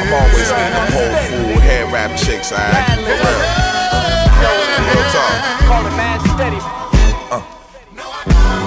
I'm 0.00 0.12
always 0.12 0.50
eating 0.52 0.76
whole 0.92 1.16
food, 1.28 1.62
hair 1.62 1.86
wrap 1.86 2.10
chicks? 2.18 2.50
For 2.50 2.56
real. 2.56 3.78
Real 4.88 5.04
talk. 5.10 5.32
Call 5.66 5.86
it 5.86 5.96
mad 5.96 6.20
steady. 6.36 6.60
Uh. 7.30 7.42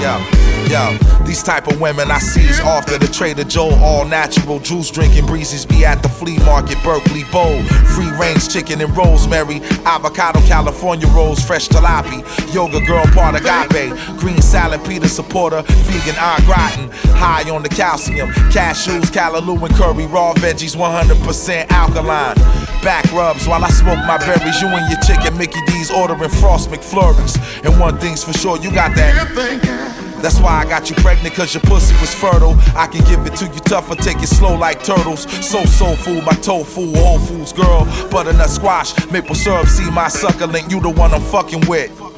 Yo, 0.02 0.51
yo, 0.70 0.98
these 1.26 1.44
type 1.44 1.68
of 1.68 1.80
women 1.80 2.12
I 2.12 2.20
seize 2.20 2.60
after 2.60 2.98
the 2.98 3.08
Trader 3.08 3.44
Joe 3.44 3.70
all 3.82 4.06
natural 4.06 4.60
juice 4.60 4.90
drinking 4.90 5.26
breezes 5.26 5.66
be 5.66 5.86
at 5.86 6.02
the 6.02 6.10
flea 6.10 6.38
market, 6.40 6.78
Berkeley 6.84 7.24
Bowl. 7.32 7.62
Free 7.96 8.10
range 8.20 8.50
chicken 8.50 8.82
and 8.82 8.96
rosemary, 8.96 9.62
avocado 9.86 10.40
California 10.48 11.08
rolls, 11.08 11.44
fresh 11.44 11.68
jalopy, 11.70 12.24
yoga 12.54 12.84
girl 12.86 13.06
part 13.14 13.36
agape, 13.36 13.92
green 14.20 14.42
salad 14.42 14.84
Peter 14.86 15.08
supporter, 15.08 15.62
vegan 15.62 16.16
au 16.20 16.38
gratin, 16.46 16.90
high 17.16 17.50
on 17.50 17.64
the 17.64 17.70
calcium, 17.70 18.30
cashews, 18.52 19.12
callaloo 19.12 19.62
and 19.66 19.76
curry, 19.76 20.06
raw 20.08 20.34
veggies, 20.36 20.76
100% 20.76 21.70
alkaline. 21.72 22.36
Back 22.84 23.12
rubs 23.14 23.48
while 23.48 23.64
I 23.64 23.70
smoke 23.70 24.00
my 24.08 24.18
berries. 24.18 24.60
You 24.60 24.68
and 24.68 24.90
your 24.90 25.00
chicken 25.02 25.38
Mickey 25.38 25.60
D's 25.68 25.92
ordering 25.92 26.30
Frost 26.30 26.70
McFlurries. 26.72 27.38
And 27.64 27.80
one 27.80 27.98
thing's 28.00 28.24
for 28.24 28.34
sure, 28.34 28.58
you 28.58 28.72
got 28.72 28.96
that. 28.96 30.11
That's 30.22 30.40
why 30.40 30.62
I 30.62 30.66
got 30.66 30.90
you 30.90 30.96
pregnant, 30.98 31.34
cause 31.36 31.54
your 31.54 31.62
pussy 31.64 31.96
was 31.96 32.14
fertile. 32.14 32.56
I 32.76 32.88
can 32.88 33.04
give 33.06 33.26
it 33.26 33.36
to 33.38 33.46
you 33.46 33.60
tough 33.62 33.90
or 33.90 33.96
take 33.96 34.18
it 34.18 34.28
slow 34.28 34.56
like 34.56 34.84
turtles. 34.84 35.24
So 35.46 35.64
soul 35.66 35.96
food, 35.96 36.24
my 36.24 36.34
tofu, 36.34 36.94
Whole 36.96 37.20
Foods 37.20 37.54
girl. 37.54 37.86
Butternut 38.10 38.50
squash, 38.50 38.94
maple 39.12 39.36
syrup, 39.36 39.68
see 39.68 39.90
my 39.90 40.08
succulent, 40.08 40.70
you 40.72 40.80
the 40.80 40.90
one 40.90 41.14
I'm 41.14 41.22
fucking 41.22 41.68
with. 41.68 42.11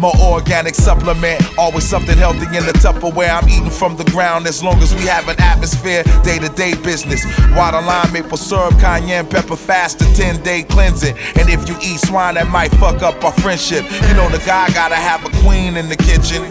More 0.00 0.16
organic 0.16 0.74
supplement, 0.74 1.42
always 1.58 1.84
something 1.84 2.16
healthy 2.16 2.46
in 2.56 2.64
the 2.64 2.72
Tupperware. 2.72 3.36
I'm 3.36 3.46
eating 3.50 3.68
from 3.68 3.96
the 3.96 4.04
ground 4.04 4.46
as 4.46 4.62
long 4.62 4.80
as 4.80 4.94
we 4.94 5.02
have 5.02 5.28
an 5.28 5.36
atmosphere, 5.38 6.04
day 6.24 6.38
to 6.38 6.48
day 6.48 6.74
business. 6.74 7.22
Water 7.54 7.82
lime, 7.82 8.10
maple 8.10 8.38
syrup, 8.38 8.78
cayenne 8.80 9.26
pepper, 9.28 9.56
fast 9.56 9.98
to 9.98 10.06
10 10.14 10.42
day 10.42 10.62
cleansing. 10.62 11.18
And 11.36 11.50
if 11.50 11.68
you 11.68 11.76
eat 11.82 12.00
swine, 12.00 12.36
that 12.36 12.48
might 12.48 12.70
fuck 12.76 13.02
up 13.02 13.22
our 13.22 13.32
friendship. 13.32 13.84
You 14.08 14.14
know, 14.14 14.30
the 14.30 14.42
guy 14.46 14.70
gotta 14.70 14.94
have 14.94 15.22
a 15.26 15.30
queen 15.42 15.76
in 15.76 15.90
the 15.90 15.96
kitchen. 15.96 16.48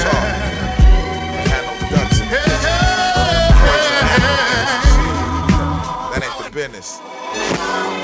Talk. 0.00 0.24
Had 1.44 1.64
no 1.66 1.74
ducks 1.90 2.20
in 2.20 2.28
the. 2.30 2.38
That 6.12 6.22
ain't 6.24 6.44
the 6.44 6.50
business. 6.50 7.95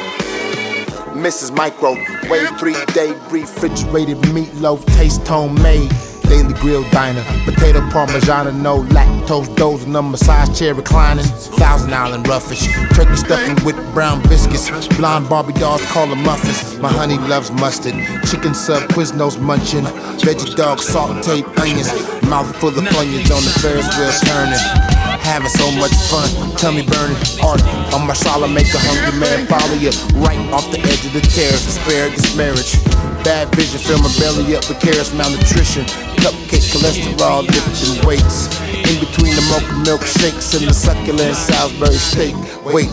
Mrs. 1.15 1.55
Micro, 1.55 1.95
wave 2.31 2.49
three 2.59 2.77
day 2.95 3.13
refrigerated 3.31 4.17
meatloaf, 4.33 4.85
taste 4.97 5.27
homemade. 5.27 5.91
Daily 6.23 6.55
grill 6.55 6.89
diner, 6.91 7.23
potato 7.45 7.81
parmesan, 7.91 8.63
no 8.63 8.83
lactose, 8.85 9.55
dozing 9.55 9.95
on 9.95 10.11
massage 10.11 10.59
chair 10.59 10.75
reclining. 10.75 11.25
Thousand 11.61 11.93
Island 11.93 12.25
roughish, 12.25 12.67
turkey 12.95 13.17
stuffing 13.17 13.63
with 13.65 13.77
brown 13.93 14.23
biscuits. 14.23 14.89
Blonde 14.97 15.29
Barbie 15.29 15.53
dolls 15.53 15.85
call 15.87 16.07
them 16.07 16.23
muffins. 16.23 16.79
My 16.79 16.91
honey 16.91 17.19
loves 17.19 17.51
mustard, 17.53 17.95
chicken 18.27 18.55
sub 18.55 18.83
Quiznos 18.91 19.39
munching. 19.39 19.85
Veggie 20.25 20.57
dog 20.57 20.81
salt 20.81 21.23
tape 21.23 21.47
onions, 21.59 21.93
mouth 22.23 22.57
full 22.57 22.71
of 22.71 22.87
onions 22.97 23.31
on 23.31 23.43
the 23.45 23.53
Ferris 23.61 23.87
wheel 23.99 24.13
turning 24.25 25.02
having 25.23 25.49
so 25.49 25.71
much 25.79 25.95
fun. 26.11 26.29
Tummy 26.59 26.85
burning, 26.85 27.17
art 27.43 27.63
on 27.95 28.07
my 28.07 28.15
solid 28.15 28.51
make 28.51 28.69
a 28.75 28.81
hungry 28.83 29.19
man 29.19 29.47
follow 29.47 29.79
you 29.79 29.95
right 30.21 30.39
off 30.53 30.67
the 30.71 30.81
edge 30.83 31.07
of 31.07 31.13
the 31.15 31.23
terrace. 31.23 31.67
Asparagus 31.67 32.37
marriage, 32.37 32.77
bad 33.25 33.49
vision, 33.55 33.79
fill 33.79 34.03
my 34.03 34.13
belly 34.19 34.57
up 34.57 34.67
with 34.69 34.81
carrots, 34.81 35.15
malnutrition, 35.15 35.85
cupcake 36.21 36.67
cholesterol, 36.75 37.47
lifting 37.47 37.99
weights. 38.07 38.51
In 38.83 38.99
between 38.99 39.35
the 39.35 39.45
mocha 39.49 39.75
milk 39.87 40.03
shakes 40.03 40.55
and 40.55 40.67
the 40.67 40.75
succulent 40.75 41.37
Salisbury 41.37 41.97
steak. 41.97 42.35
Wait, 42.67 42.91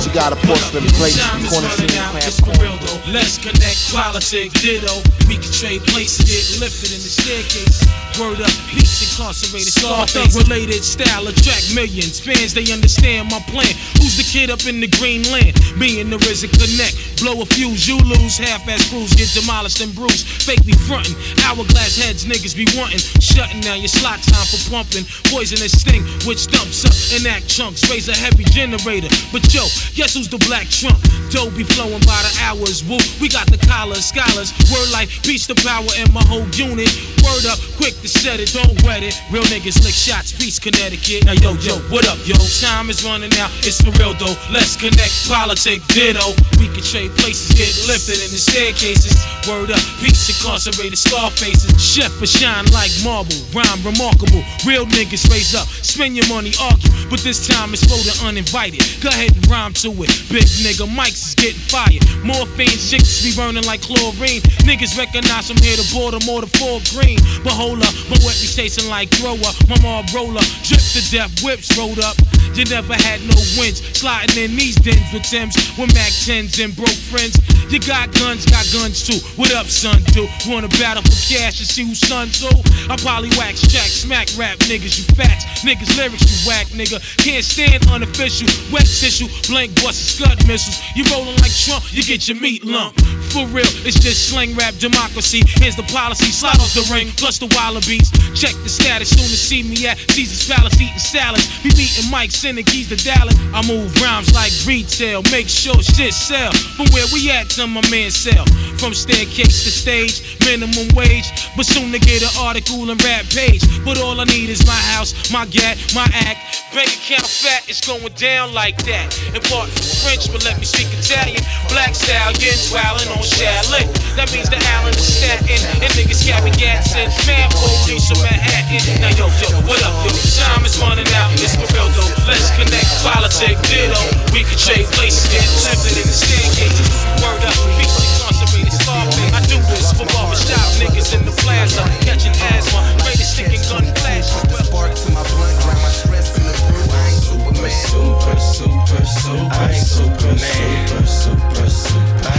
she 0.00 0.10
got 0.10 0.32
a 0.32 0.38
porcelain 0.46 0.84
plate, 0.94 1.18
corner 1.50 1.68
sheen, 1.74 1.90
It's 2.22 2.40
for 2.40 2.54
real 2.62 2.76
though. 2.78 3.00
Let's 3.10 3.38
connect 3.38 3.90
politic, 3.90 4.52
ditto. 4.60 5.02
We 5.26 5.36
can 5.36 5.52
trade 5.52 5.82
places, 5.90 6.24
get 6.24 6.60
lifted 6.60 6.94
in 6.94 7.00
the 7.02 7.10
staircase. 7.10 7.82
Word 8.18 8.40
up, 8.42 8.50
peace 8.66 8.98
incarcerated, 9.06 9.70
Scarface 9.70 10.34
related 10.34 10.82
style 10.82 11.28
attract 11.28 11.74
millions. 11.74 12.18
Fans, 12.18 12.54
they 12.54 12.66
understand 12.72 13.30
my 13.30 13.38
plan. 13.46 13.70
Who's 13.98 14.18
the 14.18 14.26
kid 14.26 14.50
up 14.50 14.66
in 14.66 14.80
the 14.80 14.90
green 14.98 15.22
land? 15.30 15.54
Me 15.78 16.00
and 16.00 16.10
the 16.10 16.18
RZA 16.18 16.50
connect. 16.50 17.22
Blow 17.22 17.42
a 17.42 17.46
fuse, 17.46 17.86
you 17.86 17.98
lose. 17.98 18.38
Half-ass 18.38 18.90
crews 18.90 19.14
get 19.14 19.30
demolished 19.34 19.80
and 19.82 19.94
bruised. 19.94 20.26
Fake 20.26 20.64
me 20.66 20.74
frontin'. 20.86 21.14
Hourglass 21.46 21.94
heads, 21.94 22.26
niggas 22.26 22.56
be 22.56 22.66
wantin'. 22.74 22.98
Shutting 23.22 23.60
down 23.60 23.78
your 23.78 23.92
slot 23.92 24.18
time 24.22 24.46
for 24.50 24.58
pumping. 24.70 25.06
Poisonous 25.30 25.78
sting, 25.78 26.02
which 26.26 26.46
dumps 26.50 26.82
up 26.82 26.96
and 27.14 27.22
act 27.26 27.46
chunks. 27.46 27.86
Raise 27.90 28.08
a 28.08 28.16
heavy 28.16 28.44
generator. 28.50 29.08
But 29.30 29.46
yo, 29.54 29.62
guess 29.94 30.14
who's 30.14 30.28
the 30.28 30.38
black 30.48 30.68
trump? 30.68 30.98
Dough 31.30 31.50
be 31.52 31.64
flowing 31.64 32.00
by 32.08 32.20
the 32.24 32.32
hours. 32.48 32.84
Woo, 32.84 32.98
we 33.20 33.28
got 33.28 33.46
the 33.52 33.60
collars, 33.68 34.04
scholars. 34.04 34.52
Word 34.72 34.88
like 34.92 35.08
peace 35.22 35.46
to 35.48 35.54
power 35.54 35.88
in 36.00 36.08
my 36.12 36.24
whole 36.24 36.48
unit. 36.56 36.88
Word 37.20 37.44
up, 37.44 37.60
quick 37.76 37.92
to 38.00 38.08
set 38.08 38.40
it, 38.40 38.52
don't 38.56 38.80
wet 38.82 39.02
it. 39.04 39.12
Real 39.30 39.44
niggas 39.52 39.84
lick 39.84 39.92
shots, 39.92 40.32
peace, 40.32 40.58
Connecticut. 40.58 41.24
Now 41.24 41.36
yo, 41.36 41.52
yo, 41.60 41.76
what 41.92 42.08
up, 42.08 42.16
yo? 42.24 42.36
Time 42.60 42.88
is 42.88 43.04
running 43.04 43.32
out, 43.36 43.52
it's 43.60 43.80
for 43.80 43.92
real 44.00 44.14
though. 44.16 44.36
Let's 44.48 44.76
connect, 44.76 45.28
politic, 45.28 45.84
ditto. 45.92 46.32
We 46.56 46.72
can 46.72 46.82
trade 46.82 47.12
places, 47.20 47.52
get 47.52 47.70
lifted 47.84 48.24
in 48.24 48.30
the 48.32 48.40
staircases. 48.40 49.12
Word 49.44 49.70
up, 49.70 49.84
peace, 50.00 50.32
incarcerated 50.32 50.98
scar 50.98 51.30
faces. 51.30 51.76
Chef 51.76 52.12
for 52.16 52.26
shine 52.26 52.64
like 52.72 52.92
marble, 53.04 53.36
rhyme 53.52 53.84
remarkable. 53.84 54.40
Real 54.64 54.86
niggas 54.88 55.28
raise 55.28 55.54
up, 55.54 55.68
spend 55.84 56.16
your 56.16 56.28
money, 56.28 56.52
argue. 56.60 56.88
But 57.12 57.20
this 57.20 57.46
time 57.46 57.72
it's 57.76 57.84
for 57.84 58.00
the 58.00 58.14
uninvited. 58.24 58.80
Go 59.04 59.08
ahead 59.08 59.36
and 59.36 59.44
rhyme 59.48 59.74
to 59.82 59.90
it. 60.02 60.10
Big 60.32 60.48
nigga, 60.64 60.86
mics 60.90 61.28
is 61.28 61.34
getting 61.34 61.60
fired. 61.70 62.02
Morphine 62.24 62.78
chicks 62.78 63.22
be 63.22 63.30
burning 63.36 63.64
like 63.64 63.82
chlorine. 63.82 64.42
Niggas 64.66 64.98
recognize 64.98 65.46
from 65.46 65.58
here 65.58 65.76
to 65.76 65.86
Baltimore 65.94 66.40
to 66.40 66.50
Fort 66.58 66.82
Greene. 66.90 67.20
But 67.44 67.52
hold 67.52 67.82
up, 67.82 67.94
my 68.10 68.16
tasting 68.18 68.90
like 68.90 69.10
thrower. 69.10 69.52
My 69.68 69.78
mom 69.82 70.06
roller, 70.14 70.42
drip 70.66 70.82
to 70.94 71.02
death, 71.10 71.30
whips 71.44 71.76
rolled 71.78 72.00
up. 72.00 72.16
You 72.58 72.64
never 72.64 72.94
had 72.94 73.22
no 73.22 73.38
wins. 73.54 73.78
Sliding 73.94 74.42
in 74.42 74.56
these 74.56 74.74
dens 74.74 75.12
with 75.12 75.22
Tims, 75.22 75.54
with 75.78 75.94
Mac 75.94 76.10
10s 76.10 76.58
and 76.58 76.74
broke 76.74 76.90
friends. 77.06 77.38
You 77.70 77.78
got 77.78 78.10
guns, 78.18 78.46
got 78.46 78.66
guns 78.74 79.06
too. 79.06 79.22
What 79.38 79.54
up, 79.54 79.66
son? 79.66 80.02
Do 80.10 80.26
wanna 80.48 80.66
battle 80.74 81.02
for 81.06 81.14
cash 81.30 81.62
and 81.62 81.68
see 81.68 81.86
who's 81.86 82.00
son 82.02 82.26
too? 82.34 82.50
I 82.90 82.96
probably 82.96 83.30
wax 83.38 83.62
jack, 83.62 83.86
smack 83.86 84.26
rap 84.36 84.58
niggas, 84.66 84.98
you 84.98 85.06
fats. 85.14 85.44
Niggas 85.62 85.96
lyrics, 85.96 86.26
you 86.26 86.50
whack 86.50 86.66
nigga. 86.74 86.98
Can't 87.22 87.44
stand 87.44 87.86
unofficial, 87.92 88.48
wet 88.72 88.90
tissue, 88.90 89.28
blank 89.46 89.74
busts, 89.76 90.18
scud 90.18 90.42
missiles. 90.48 90.82
You 90.96 91.04
rolling 91.14 91.36
like 91.38 91.54
Trump, 91.54 91.84
you 91.94 92.02
get 92.02 92.26
your 92.26 92.40
meat 92.40 92.64
lump. 92.64 92.98
For 93.30 93.46
real, 93.54 93.70
it's 93.86 94.00
just 94.00 94.30
slang 94.30 94.56
rap 94.56 94.74
democracy. 94.82 95.42
Here's 95.62 95.76
the 95.76 95.86
policy, 95.94 96.32
slide 96.32 96.58
off 96.58 96.74
the 96.74 96.88
ring, 96.90 97.12
plus 97.14 97.38
the 97.38 97.46
wallabies. 97.54 98.10
Check 98.34 98.54
the 98.64 98.68
status, 98.68 99.10
soon 99.10 99.28
to 99.28 99.38
see 99.38 99.62
me 99.62 99.86
at 99.86 99.98
Caesar's 100.10 100.48
Palace 100.48 100.80
eating 100.80 100.98
salads. 100.98 101.46
Be 101.62 101.68
meeting 101.76 102.10
Mike, 102.10 102.32
keys 102.56 102.88
to 102.88 102.96
Dallas. 102.96 103.36
I 103.52 103.60
move 103.68 103.92
rhymes 104.00 104.32
like 104.32 104.52
retail, 104.64 105.22
make 105.30 105.48
sure 105.48 105.76
shit 105.82 106.14
sell. 106.14 106.52
From 106.76 106.86
where 106.96 107.04
we 107.12 107.30
at 107.30 107.50
to 107.60 107.66
my 107.66 107.84
man 107.90 108.10
sell. 108.10 108.46
From 108.80 108.94
staircase 108.94 109.64
to 109.64 109.70
stage, 109.70 110.38
minimum 110.40 110.88
wage. 110.96 111.28
But 111.56 111.66
soon 111.66 111.92
to 111.92 111.98
get 111.98 112.22
an 112.22 112.32
article 112.40 112.88
and 112.88 112.96
rap 113.04 113.26
page. 113.28 113.60
But 113.84 114.00
all 114.00 114.20
I 114.20 114.24
need 114.24 114.48
is 114.48 114.64
my 114.66 114.80
house, 114.96 115.12
my 115.30 115.44
gat, 115.46 115.76
my 115.94 116.08
act. 116.14 116.64
Bank 116.72 116.88
account 116.88 117.26
fat, 117.26 117.68
it's 117.68 117.84
going 117.84 118.12
down 118.16 118.54
like 118.54 118.76
that. 118.84 119.12
In 119.34 119.40
part 119.48 119.68
French, 120.04 120.32
but 120.32 120.44
let 120.44 120.56
me 120.58 120.64
speak 120.64 120.88
Italian. 120.96 121.40
Black 121.68 121.94
stallions 121.94 122.72
wildin' 122.72 123.12
on 123.12 123.24
Shaolin. 123.24 123.88
That 124.16 124.32
means 124.32 124.48
the 124.48 124.60
Allen 124.76 124.94
is 124.96 125.04
statin'. 125.04 125.60
And 125.84 125.90
niggas 125.96 126.24
capping 126.24 126.56
gas 126.56 126.96
and 126.96 127.12
man 127.28 127.48
police 127.52 128.08
from 128.08 128.24
Manhattan. 128.24 128.80
Now 129.00 129.12
yo, 129.16 129.28
yo, 129.40 129.48
what 129.68 129.80
up, 129.84 129.96
yo? 130.04 130.12
Time 130.40 130.64
is 130.64 130.76
running 130.80 131.08
out, 131.16 131.32
it's 131.36 131.56
though. 131.56 132.12
Let's 132.28 132.37
connect, 132.54 132.88
politic, 133.02 133.56
ditto. 133.66 134.00
We 134.32 134.44
can 134.44 134.58
trade 134.58 134.86
places, 134.94 135.26
get 135.32 135.46
lifted 135.64 135.96
in 135.98 136.06
the 136.06 136.16
staircase. 136.16 136.78
Word 137.22 137.42
up, 137.42 137.56
peace 137.78 137.98
incarcerated, 137.98 138.74
Scarface. 138.74 139.32
I 139.34 139.40
do 139.46 139.58
this 139.70 139.92
for 139.96 140.06
barbershop 140.14 140.68
niggas 140.78 141.10
in 141.16 141.24
the 141.24 141.34
plaza. 141.42 141.82
Catching 142.06 142.36
asthma, 142.54 142.80
greatest 143.02 143.34
stinking 143.34 143.64
gun 143.66 143.84
flash. 143.98 144.28
Spark 144.64 144.94
to 144.94 145.08
my 145.12 145.22
blunt, 145.34 145.56
grind 145.62 145.80
my 145.82 145.90
stress 145.90 146.36
in 146.38 146.44
the 146.46 146.54
brew. 146.68 146.84
I 146.90 147.10
ain't 147.10 147.22
Superman. 147.22 147.70
Super, 147.90 148.38
super, 148.38 149.02
super, 149.04 149.54
I 149.54 149.72
ain't 149.72 149.86
Superman. 149.86 150.38
Super, 150.38 151.06
super, 151.06 151.70
super, 151.70 152.37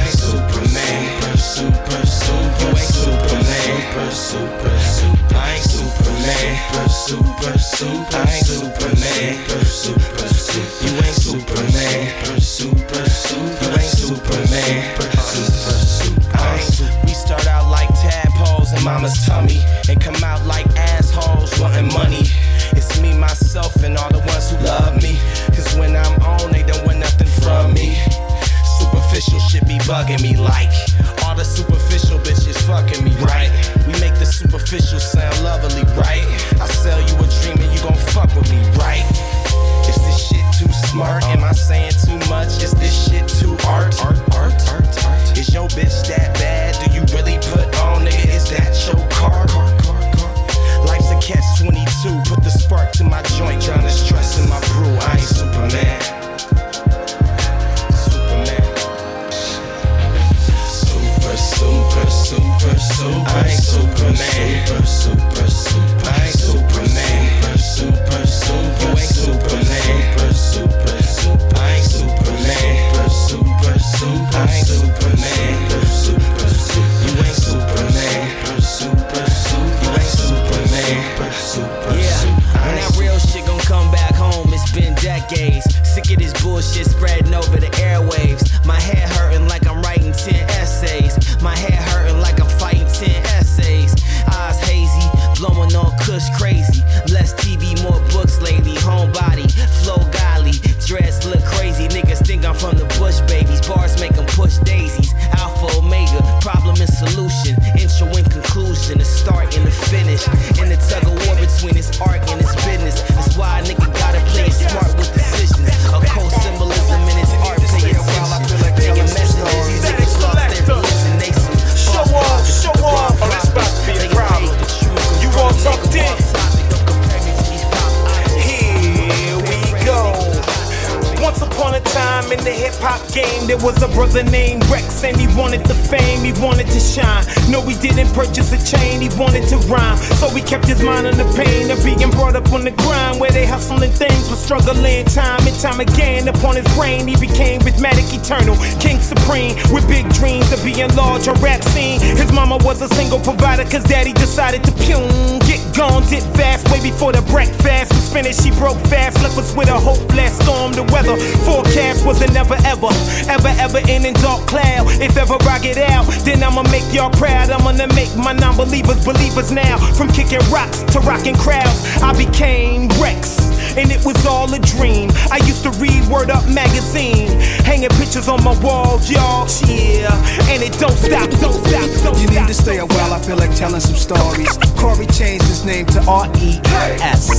rhyme. 139.70 139.98
So 140.18 140.28
he 140.30 140.42
kept 140.42 140.66
his 140.66 140.82
mind 140.82 141.08
on 141.08 141.16
the 141.16 141.30
pain 141.38 141.70
of 141.72 141.84
being 141.86 142.10
brought 142.12 142.36
up 142.36 142.52
on 142.52 142.64
the 142.64 142.72
grind, 142.72 143.20
where 143.20 143.32
they 143.32 143.46
hustling 143.46 143.92
things, 143.92 144.30
was 144.30 144.40
struggling 144.40 145.06
time 145.06 145.46
and 145.46 145.58
time 145.60 145.80
again. 145.80 146.28
Upon 146.28 146.56
his 146.56 146.68
brain, 146.76 147.08
he 147.08 147.16
became 147.16 147.62
rhythmic, 147.62 148.10
eternal, 148.12 148.58
king 148.80 149.00
supreme, 149.00 149.56
with 149.72 149.88
big 149.88 150.10
dreams 150.14 150.52
of 150.52 150.64
being 150.64 150.90
large 150.96 151.28
on 151.28 151.40
rap 151.42 151.64
scene. 151.64 152.00
His 152.00 152.32
mama 152.34 152.58
was 152.66 152.82
a 152.82 152.90
single 152.96 153.20
provider, 153.20 153.64
cause 153.70 153.84
daddy 153.84 154.14
decided 154.14 154.64
to 154.64 154.72
pune, 154.84 155.40
get 155.46 155.62
gone, 155.78 156.04
did 156.10 156.24
fast, 156.36 156.70
way 156.72 156.82
before 156.82 157.12
the 157.14 157.22
breakfast 157.30 157.94
was 157.94 158.12
finished. 158.12 158.44
She 158.44 158.52
broke 158.52 158.80
fast, 158.88 159.22
left 159.22 159.38
us 159.38 159.56
with 159.56 159.70
a 159.70 159.80
hopeless 159.80 160.34
storm. 160.40 160.74
The 160.74 160.84
weather 160.92 161.16
forecast 161.46 162.06
was 162.06 162.22
a 162.22 162.32
never 162.32 162.58
ever, 162.66 162.90
ever 163.30 163.52
ever 163.60 163.80
ending 163.88 164.14
dark 164.16 164.48
cloud. 164.48 164.88
If 165.02 165.18
ever 165.18 165.38
I 165.50 165.60
get 165.60 165.78
out, 165.78 166.06
then 166.26 166.44
I'ma 166.44 166.64
make 166.64 166.88
y'all 166.94 167.12
proud. 167.12 167.50
I'm 167.50 167.64
gonna 167.64 167.88
make 167.94 168.16
my 168.16 168.34
non-believers 168.34 169.04
believers 169.06 169.52
now. 169.52 169.59
From 169.96 170.08
kicking 170.10 170.40
rocks 170.52 170.84
to 170.94 171.00
rocking 171.02 171.36
crowds, 171.36 171.84
I 172.02 172.14
became 172.18 172.88
REKS. 173.02 173.50
And 173.78 173.92
it 173.92 174.04
was 174.06 174.26
all 174.26 174.52
a 174.54 174.60
dream. 174.60 175.12
I 175.32 175.38
used 175.46 175.64
to 175.64 175.70
read 175.72 176.06
Word 176.08 176.30
Up 176.32 176.46
magazine, 176.48 177.30
hanging 177.64 177.90
pictures 178.00 178.28
on 178.28 178.44
my 178.44 178.58
wall, 178.62 179.00
y'all. 179.04 179.48
Yeah, 179.68 180.12
and 180.50 180.64
it 180.64 180.74
don't 180.80 180.98
stop, 180.98 181.30
don't 181.42 181.54
stop, 181.68 181.90
don't 182.04 182.18
You 182.20 182.28
stop. 182.28 182.42
need 182.42 182.48
to 182.48 182.54
stay 182.54 182.78
a 182.78 182.86
while, 182.86 183.14
I 183.14 183.20
feel 183.20 183.38
like 183.38 183.54
telling 183.56 183.82
some 183.82 183.96
stories. 183.96 184.58
Corey 184.78 185.06
changed 185.08 185.46
his 185.46 185.64
name 185.66 185.86
to 185.88 186.02
R-E-S. 186.08 187.30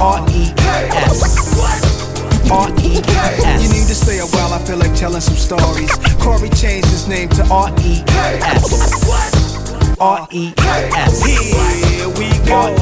R-E-S. 0.00 1.22
R-E-S. 2.50 3.62
You 3.62 3.68
need 3.68 3.86
to 3.88 3.94
stay 3.94 4.18
a 4.18 4.26
while, 4.26 4.52
I 4.54 4.58
feel 4.64 4.76
like 4.78 4.94
telling 4.94 5.20
some 5.20 5.36
stories. 5.36 5.90
Corey 6.20 6.48
changed 6.50 6.88
his 6.88 7.06
name 7.08 7.28
to 7.30 7.44
R-E-S. 7.50 9.41
R-E-S. 10.02 11.24
Here 11.24 12.08
we 12.08 12.28
go. 12.44 12.74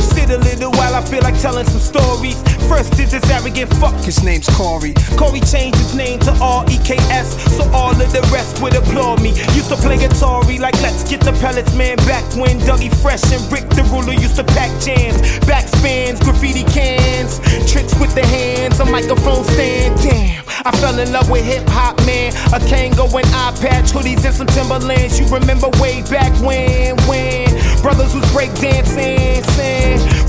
Sit 0.00 0.28
a 0.30 0.38
little 0.38 0.72
while, 0.72 0.96
I 0.96 1.00
feel 1.02 1.22
like 1.22 1.40
telling 1.40 1.66
some 1.66 1.78
stories. 1.78 2.42
First 2.72 2.98
is 3.00 3.10
this 3.10 3.28
arrogant 3.28 3.70
fuck. 3.74 3.94
His 4.02 4.24
name's 4.24 4.48
Corey. 4.56 4.94
Corey 5.18 5.40
changed 5.40 5.76
his 5.76 5.94
name 5.94 6.18
to 6.20 6.32
R-E-K-S, 6.40 7.54
so 7.54 7.68
all 7.70 7.92
of 7.92 8.10
the 8.12 8.22
rest 8.32 8.62
would 8.62 8.74
applaud 8.74 9.20
me. 9.20 9.28
Used 9.52 9.68
to 9.68 9.76
play 9.76 9.98
guitar 9.98 10.40
like 10.58 10.80
Let's 10.80 11.04
Get 11.04 11.20
the 11.20 11.32
Pellets 11.32 11.74
Man 11.74 11.96
back 12.08 12.24
when 12.34 12.58
Dougie 12.60 12.94
Fresh 13.02 13.30
and 13.30 13.42
Rick 13.52 13.68
the 13.76 13.82
Ruler 13.92 14.14
used 14.14 14.36
to 14.36 14.44
pack 14.44 14.70
jams, 14.80 15.20
backspins, 15.44 16.22
graffiti 16.24 16.64
cans, 16.64 17.40
tricks 17.70 17.92
with 18.00 18.14
the 18.14 18.24
hands, 18.24 18.80
a 18.80 18.86
microphone 18.86 19.44
stand. 19.44 20.00
Damn, 20.00 20.44
I 20.64 20.70
fell 20.78 20.98
in 20.98 21.12
love 21.12 21.28
with 21.28 21.44
hip 21.44 21.68
hop, 21.68 21.98
man. 22.06 22.32
A 22.54 22.60
Kangol 22.70 23.12
and 23.12 23.28
eye 23.34 23.52
patch, 23.60 23.92
hoodies 23.92 24.24
and 24.24 24.34
some 24.34 24.46
Timberlands. 24.46 25.20
You 25.20 25.26
remember 25.28 25.68
way 25.82 26.00
back 26.08 26.32
when, 26.40 26.96
when 27.04 27.50
brothers 27.82 28.14
was 28.14 28.24
breakdancing, 28.30 29.42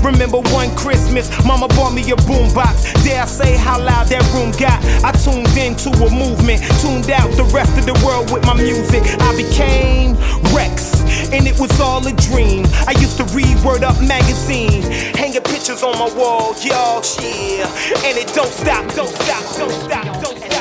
Remember 0.04 0.38
one 0.52 0.74
Christmas, 0.76 1.30
mama 1.46 1.68
bought 1.68 1.94
me 1.94 2.02
a 2.10 2.16
boombox. 2.28 3.02
Dare 3.04 3.22
I 3.22 3.26
say 3.26 3.56
how 3.56 3.80
loud 3.80 4.08
that 4.08 4.20
room 4.34 4.50
got? 4.60 4.76
I 5.02 5.12
tuned 5.12 5.56
into 5.56 5.88
a 6.04 6.10
movement, 6.10 6.60
tuned 6.82 7.08
out 7.10 7.30
the 7.38 7.48
rest 7.54 7.72
of 7.78 7.86
the 7.86 7.96
world 8.04 8.30
with 8.30 8.44
my 8.44 8.52
music. 8.52 9.02
I 9.20 9.34
became 9.34 10.16
REKS, 10.52 11.32
and 11.32 11.46
it 11.46 11.58
was 11.58 11.72
all 11.80 12.04
a 12.06 12.12
dream. 12.12 12.66
I 12.86 12.92
used 13.00 13.16
to 13.16 13.24
read 13.32 13.56
Word 13.64 13.82
Up 13.82 13.96
magazine, 14.02 14.82
hanging 15.16 15.40
pictures 15.40 15.82
on 15.82 15.96
my 15.96 16.12
wall, 16.12 16.52
y'all. 16.60 17.00
Yeah, 17.22 17.64
and 18.04 18.18
it 18.18 18.28
don't 18.34 18.52
stop, 18.52 18.84
don't 18.94 19.08
stop, 19.08 19.42
don't 19.56 19.72
stop, 19.88 20.04
don't 20.20 20.36
stop. 20.36 20.54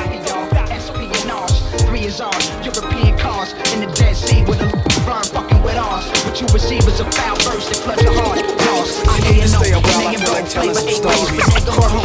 Three 1.90 2.06
is 2.06 2.22
ours, 2.22 2.50
European 2.64 3.18
cars 3.18 3.54
in 3.74 3.82
the 3.82 3.92
Dead 3.96 4.16
Sea 4.16 4.44
with 4.46 4.62
a 4.62 4.93
burn 5.06 5.24
fucking 5.24 5.62
with 5.64 5.76
ours. 5.76 6.06
What 6.26 6.40
you 6.40 6.48
receive 6.54 6.86
is 6.88 7.00
a 7.00 7.06
foul 7.12 7.36
verse 7.44 7.68
that 7.70 7.78
floods 7.84 8.04
your 8.04 8.14
heart. 8.16 8.40
Lost, 8.40 9.08
I 9.08 9.18
You 9.18 9.34
need 9.36 9.42
to 9.44 9.50
stay 9.50 9.72
a 9.72 9.80
while, 9.80 10.08
I 10.08 10.16
feel 10.16 10.34
like 10.34 10.50
telling 10.50 10.76
some 10.76 10.90
stories. 10.90 11.30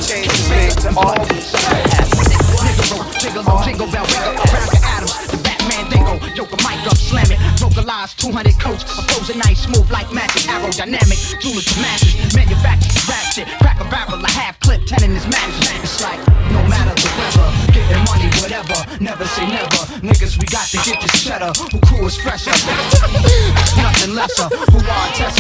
Changed 0.07 0.31
his 0.31 0.51
name 0.51 0.71
to 0.83 0.91
R-E-S. 0.99 1.55
Jiggle, 3.19 3.43
jingle 3.65 3.91
bell, 3.91 4.07
wiggle 4.07 4.35
around 4.39 4.71
the 4.71 4.81
atoms. 4.83 5.15
The 5.31 5.39
Batman 5.43 5.91
dingo, 5.91 6.15
yoke 6.35 6.53
a 6.55 6.59
mic 6.63 6.83
up, 6.87 6.97
slam 6.99 7.31
it. 7.31 7.39
Vocalize 7.59 8.15
200 8.15 8.59
coats, 8.61 8.85
a 8.99 9.03
frozen 9.11 9.43
ice, 9.43 9.67
smooth 9.67 9.91
like 9.91 10.13
magic, 10.13 10.47
aerodynamic. 10.47 11.19
Jewelers 11.43 11.67
to 11.67 11.81
masses, 11.83 12.15
manufactured 12.35 12.95
rap 13.09 13.25
shit. 13.35 13.49
Crack 13.59 13.81
a 13.81 13.87
barrel, 13.91 14.23
a 14.23 14.31
half 14.31 14.59
clip, 14.61 14.87
ten 14.87 15.03
in 15.03 15.11
his 15.15 15.27
mattress. 15.27 15.71
It's 15.83 16.03
like, 16.03 16.21
no 16.55 16.63
matter 16.71 16.95
the 16.95 17.11
weather, 17.19 17.49
getting 17.75 18.03
money, 18.07 18.31
whatever. 18.39 18.79
Never 19.03 19.27
say 19.27 19.47
never. 19.51 19.83
Niggas, 20.03 20.39
we 20.39 20.47
got 20.47 20.67
to 20.71 20.79
get 20.87 21.03
this 21.03 21.25
cheddar. 21.25 21.53
Who 21.59 21.88
is 22.09 22.17
fresher? 22.17 22.51
Nothing 23.83 24.15
lesser. 24.15 24.49
Who 24.49 24.79
are 24.79 25.09
test 25.13 25.38